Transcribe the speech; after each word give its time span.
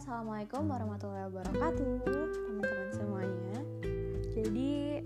Assalamualaikum 0.00 0.64
warahmatullahi 0.64 1.28
wabarakatuh 1.28 2.08
teman-teman 2.08 2.88
semuanya. 2.88 3.60
Jadi 4.32 5.04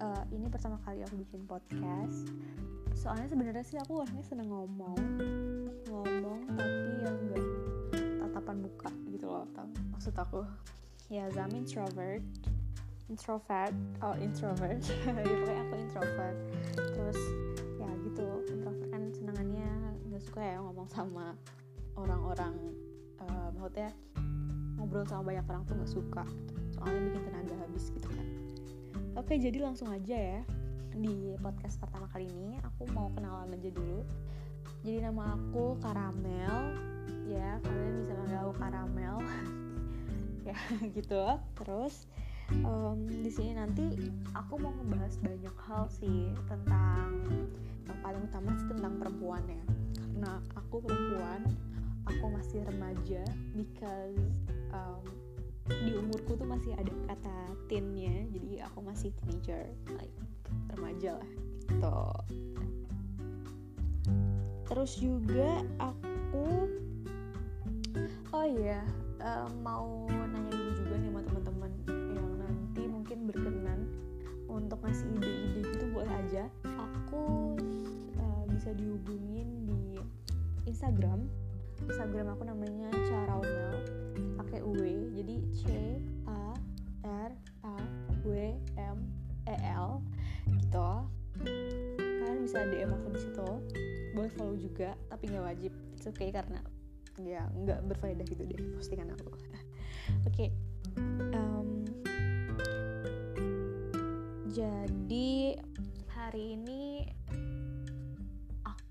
uh, 0.00 0.24
ini 0.32 0.48
pertama 0.48 0.80
kali 0.80 1.04
aku 1.04 1.20
bikin 1.20 1.44
podcast. 1.44 2.24
Soalnya 2.96 3.28
sebenarnya 3.28 3.60
sih 3.60 3.76
aku 3.76 4.00
orangnya 4.00 4.24
seneng 4.24 4.48
ngomong, 4.48 4.96
ngomong 5.92 6.40
tapi 6.56 7.04
yang 7.04 7.16
enggak 7.20 7.44
tatapan 8.24 8.64
muka 8.64 8.88
gitu 9.12 9.28
loh. 9.28 9.44
tau 9.52 9.68
Maksud 9.68 10.16
aku 10.16 10.40
ya 11.12 11.28
I'm 11.28 11.52
introvert, 11.52 12.24
introvert, 13.12 13.76
oh 14.00 14.16
introvert. 14.16 14.80
ya, 15.04 15.20
pokoknya 15.20 15.62
aku 15.68 15.74
introvert. 15.76 16.36
Terus 16.80 17.20
ya 17.76 17.92
gitu 18.08 18.40
introvert 18.56 18.88
kan 18.88 19.02
senangannya 19.12 19.68
nggak 20.08 20.22
suka 20.24 20.40
ya 20.40 20.56
ngomong 20.64 20.88
sama 20.88 21.36
orang-orang 21.92 22.56
uh, 23.28 23.48
maksudnya 23.54 23.90
ngobrol 24.76 25.06
sama 25.06 25.30
banyak 25.30 25.46
orang 25.46 25.62
tuh 25.62 25.74
nggak 25.78 25.92
suka 25.92 26.24
soalnya 26.74 27.00
bikin 27.10 27.22
tenaga 27.30 27.54
habis 27.62 27.84
gitu 27.94 28.08
kan. 28.10 28.26
Oke 29.14 29.36
jadi 29.38 29.58
langsung 29.60 29.92
aja 29.92 30.16
ya. 30.16 30.40
Di 30.92 31.36
podcast 31.40 31.78
pertama 31.80 32.08
kali 32.10 32.28
ini 32.28 32.58
aku 32.64 32.88
mau 32.90 33.12
kenalan 33.14 33.54
aja 33.54 33.70
dulu. 33.70 34.02
Jadi 34.82 34.98
nama 35.04 35.36
aku 35.36 35.78
Karamel. 35.78 36.56
Ya 37.28 37.60
kalian 37.62 37.94
bisa 38.02 38.12
panggil 38.16 38.38
aku 38.40 38.54
Karamel. 38.58 39.16
Ya 40.42 40.58
gitu. 40.90 41.22
Terus 41.54 42.10
um, 42.66 43.06
di 43.06 43.30
sini 43.30 43.54
nanti 43.54 44.10
aku 44.34 44.58
mau 44.58 44.74
ngebahas 44.74 45.14
banyak 45.22 45.56
hal 45.70 45.86
sih 45.86 46.34
tentang 46.50 47.30
yang 47.86 47.98
paling 48.02 48.26
utama 48.26 48.50
sih 48.58 48.66
tentang 48.74 48.98
perempuan 48.98 49.44
ya. 49.46 49.62
Karena 50.02 50.42
aku 50.58 50.82
perempuan 50.82 51.11
masih 52.52 52.68
remaja 52.68 53.24
because 53.56 54.20
um, 54.76 55.00
di 55.72 55.96
umurku 55.96 56.36
tuh 56.36 56.44
masih 56.44 56.76
ada 56.76 56.92
kata 57.08 57.36
teennya. 57.64 58.28
Jadi 58.28 58.60
aku 58.60 58.84
masih 58.84 59.08
teenager 59.16 59.72
like 59.96 60.12
remaja 60.76 61.16
lah 61.16 61.30
gitu. 61.64 62.00
Terus 64.68 64.92
juga 65.00 65.64
aku 65.80 66.68
oh 68.36 68.44
iya 68.44 68.84
uh, 69.24 69.48
mau 69.64 70.04
nanya 70.12 70.52
dulu 70.52 70.76
juga 70.76 70.94
nih 71.00 71.08
sama 71.08 71.20
teman-teman 71.24 71.72
yang 71.88 72.28
nanti 72.36 72.82
mungkin 72.84 73.32
berkenan 73.32 73.80
untuk 74.44 74.76
ngasih 74.84 75.08
ide-ide 75.08 75.72
gitu 75.72 75.84
boleh 75.88 76.12
aja. 76.28 76.52
Aku 76.68 77.56
uh, 78.20 78.44
bisa 78.52 78.76
dihubungin 78.76 79.48
di 79.64 79.96
Instagram 80.68 81.32
Instagram 81.88 82.26
aku 82.34 82.42
namanya 82.46 82.88
Caraumel 83.08 83.74
pakai 84.38 84.60
W 84.62 84.82
jadi 85.16 85.36
C 85.50 85.62
A 86.28 86.54
R 87.02 87.30
A 87.66 87.76
W 88.22 88.54
M 88.78 88.98
E 89.48 89.56
L 89.72 90.02
gitu 90.62 90.90
kalian 91.42 92.38
bisa 92.44 92.62
DM 92.70 92.90
aku 92.94 93.06
di 93.14 93.20
situ 93.22 93.48
boleh 94.12 94.30
follow 94.36 94.54
juga 94.54 94.94
tapi 95.08 95.32
nggak 95.32 95.44
wajib 95.44 95.72
it's 95.96 96.06
okay 96.06 96.30
karena 96.30 96.60
ya 97.20 97.44
nggak 97.52 97.84
berfaedah 97.92 98.24
gitu 98.24 98.44
deh 98.46 98.60
postingan 98.76 99.12
aku 99.12 99.28
oke 99.32 99.48
okay. 100.28 100.48
um, 101.34 101.84
jadi 104.52 105.56
hari 106.12 106.56
ini 106.56 107.08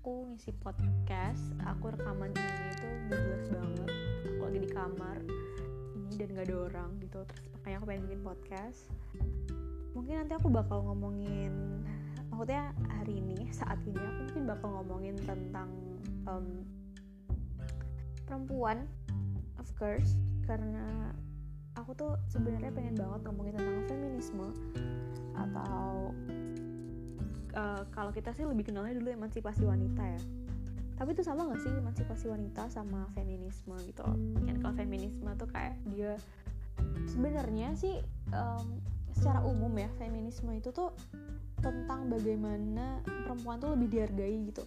aku 0.02 0.34
ngisi 0.34 0.50
podcast 0.58 1.54
aku 1.62 1.94
rekaman 1.94 2.34
ini 2.34 2.74
tuh 2.74 2.90
gak 3.06 3.22
jelas 3.22 3.46
banget. 3.54 3.90
Aku 4.34 4.42
lagi 4.50 4.58
di 4.66 4.70
kamar 4.74 5.16
ini 5.94 6.10
dan 6.18 6.28
gak 6.34 6.46
ada 6.50 6.56
orang 6.58 6.90
gitu. 6.98 7.18
Terus 7.22 7.46
makanya 7.54 7.76
aku 7.78 7.86
pengen 7.86 8.02
bikin 8.10 8.22
podcast. 8.26 8.80
Mungkin 9.94 10.14
nanti 10.18 10.34
aku 10.34 10.50
bakal 10.50 10.82
ngomongin 10.90 11.54
maksudnya 12.34 12.74
hari 12.90 13.22
ini 13.22 13.46
saat 13.54 13.78
ini 13.86 14.02
aku 14.02 14.18
mungkin 14.26 14.42
bakal 14.50 14.68
ngomongin 14.82 15.14
tentang 15.22 15.70
um, 16.26 16.66
perempuan 18.26 18.90
of 19.62 19.70
course. 19.78 20.18
Karena 20.50 21.14
aku 21.78 21.94
tuh 21.94 22.18
sebenarnya 22.26 22.74
pengen 22.74 22.98
banget 22.98 23.22
ngomongin 23.30 23.54
tentang 23.54 23.86
feminisme 23.86 24.50
atau 25.38 26.10
uh, 27.56 27.82
kalau 27.92 28.10
kita 28.12 28.32
sih 28.36 28.44
lebih 28.44 28.72
kenalnya 28.72 28.96
dulu 28.98 29.12
emansipasi 29.12 29.64
wanita 29.64 30.02
ya. 30.02 30.22
Tapi 30.96 31.18
itu 31.18 31.22
sama 31.24 31.50
gak 31.50 31.60
sih 31.64 31.72
emansipasi 31.72 32.30
wanita 32.30 32.70
sama 32.70 33.10
feminisme 33.16 33.74
gitu? 33.88 34.04
Kan 34.46 34.56
kalau 34.62 34.74
feminisme 34.76 35.26
tuh 35.34 35.48
kayak 35.50 35.74
dia 35.90 36.14
sebenarnya 37.10 37.74
sih 37.74 37.98
um, 38.32 38.78
secara 39.12 39.44
umum 39.44 39.72
ya 39.76 39.90
feminisme 39.98 40.50
itu 40.54 40.72
tuh 40.72 40.94
tentang 41.62 42.10
bagaimana 42.10 42.98
perempuan 43.06 43.62
tuh 43.62 43.74
lebih 43.78 43.88
dihargai 43.98 44.36
gitu. 44.50 44.64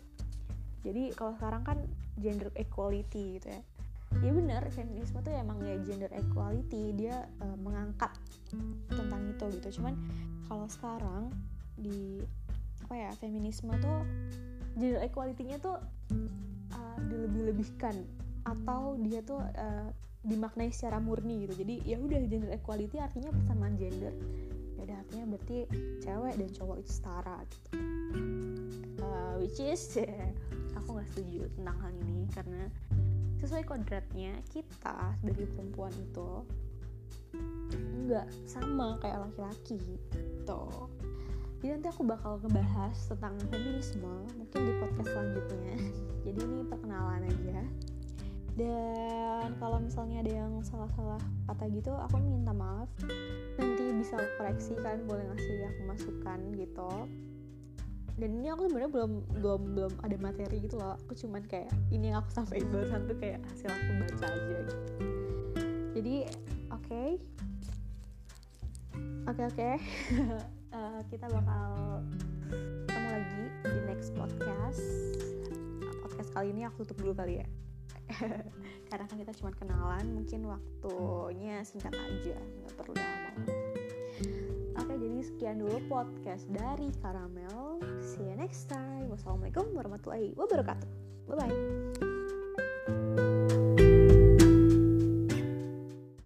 Jadi 0.85 1.11
kalau 1.17 1.33
sekarang 1.35 1.63
kan 1.65 1.77
gender 2.21 2.53
equality 2.55 3.39
gitu 3.39 3.47
ya. 3.51 3.61
Ya 4.23 4.31
benar 4.31 4.63
feminisme 4.71 5.19
tuh 5.19 5.33
emang 5.35 5.59
ya 5.59 5.75
gender 5.83 6.07
equality 6.15 6.95
dia 6.95 7.27
uh, 7.43 7.57
mengangkat 7.59 8.15
tentang 8.87 9.21
itu 9.27 9.45
gitu. 9.59 9.81
Cuman 9.81 9.93
kalau 10.47 10.67
sekarang 10.71 11.35
di 11.75 12.23
apa 12.83 12.93
ya 12.95 13.09
feminisme 13.17 13.71
tuh 13.79 14.03
gender 14.75 15.01
equality-nya 15.07 15.57
tuh 15.63 15.79
uh, 16.75 16.97
dilebih-lebihkan 17.07 17.95
atau 18.45 18.99
dia 19.01 19.23
tuh 19.23 19.39
uh, 19.41 19.89
dimaknai 20.25 20.73
secara 20.73 20.97
murni 20.97 21.45
gitu. 21.45 21.63
Jadi 21.63 21.85
ya 21.85 21.97
udah 22.01 22.19
gender 22.27 22.51
equality 22.53 22.97
artinya 22.99 23.31
persamaan 23.31 23.77
gender. 23.77 24.13
Ya 24.75 24.81
udah 24.83 24.97
artinya 25.05 25.25
berarti 25.33 25.57
cewek 26.03 26.33
dan 26.35 26.49
cowok 26.51 26.77
itu 26.83 26.91
setara 26.91 27.37
gitu. 27.47 27.69
Uh, 28.99 29.33
which 29.39 29.61
is 29.61 29.81
aku 30.77 30.87
nggak 30.97 31.09
setuju 31.13 31.47
tentang 31.55 31.77
hal 31.79 31.91
ini 32.05 32.25
karena 32.33 32.63
sesuai 33.39 33.63
kodratnya 33.69 34.33
kita 34.49 35.13
sebagai 35.21 35.45
perempuan 35.53 35.93
itu 35.93 36.29
nggak 38.05 38.27
sama 38.49 38.97
kayak 39.01 39.21
laki-laki 39.29 39.77
gitu 39.81 40.61
jadi 41.65 41.81
nanti 41.81 41.89
aku 41.97 42.05
bakal 42.05 42.37
ngebahas 42.45 42.93
tentang 43.09 43.41
feminisme 43.49 44.13
mungkin 44.37 44.59
di 44.69 44.73
podcast 44.77 45.09
selanjutnya. 45.09 45.73
Jadi 46.29 46.39
ini 46.45 46.61
perkenalan 46.61 47.25
aja. 47.25 47.59
Dan 48.53 49.57
kalau 49.57 49.81
misalnya 49.81 50.21
ada 50.21 50.45
yang 50.45 50.61
salah-salah 50.61 51.17
kata 51.49 51.65
gitu 51.73 51.89
aku 51.89 52.21
minta 52.21 52.53
maaf. 52.53 52.85
Nanti 53.57 53.81
bisa 53.97 54.13
koreksi 54.37 54.77
kan 54.77 55.09
boleh 55.09 55.25
ngasih 55.25 55.65
aku 55.73 55.81
masukan 55.89 56.39
gitu. 56.53 56.91
Dan 58.13 58.29
ini 58.37 58.53
aku 58.53 58.69
sebenarnya 58.69 58.91
belum 58.93 59.11
belum 59.41 59.61
belum 59.73 59.93
ada 60.05 60.17
materi 60.21 60.61
gitu 60.61 60.77
loh. 60.77 61.01
Aku 61.09 61.17
cuman 61.17 61.49
kayak 61.49 61.73
ini 61.89 62.13
yang 62.13 62.21
aku 62.21 62.29
sampaikan 62.29 62.69
barusan 62.69 63.09
tuh 63.09 63.17
kayak 63.17 63.41
hasil 63.41 63.73
aku 63.73 63.91
baca 64.05 64.25
aja 64.29 64.53
gitu. 64.53 64.75
Jadi 65.97 66.15
oke. 66.69 66.85
Okay. 66.85 67.09
oke 69.25 69.33
okay, 69.33 69.45
oke. 69.49 69.65
okay. 70.13 70.53
uh, 70.75 70.99
kita 71.07 71.25
bakal 71.31 72.03
ketemu 72.83 73.07
lagi 73.07 73.43
di 73.63 73.79
next 73.87 74.11
podcast. 74.11 74.83
Podcast 76.03 76.29
kali 76.35 76.51
ini 76.51 76.67
aku 76.67 76.83
tutup 76.83 77.07
dulu 77.07 77.13
kali 77.15 77.39
ya. 77.39 77.47
Karena 78.91 79.05
kan 79.07 79.17
kita 79.17 79.33
cuma 79.39 79.51
kenalan 79.55 80.05
mungkin 80.13 80.45
waktunya 80.45 81.65
singkat 81.65 81.95
aja 81.95 82.37
nggak 82.37 82.73
perlu 82.77 82.93
lama 82.93 83.33
oke 84.77 84.93
jadi 85.01 85.17
sekian 85.25 85.57
dulu 85.57 85.81
podcast 85.89 86.45
dari 86.53 86.93
Karamel 87.01 87.81
see 88.05 88.21
you 88.21 88.37
next 88.37 88.69
time. 88.69 89.09
Wassalamualaikum 89.09 89.73
warahmatullahi 89.73 90.37
wabarakatuh. 90.37 90.87
Bye 91.25 91.35
bye 91.41 92.04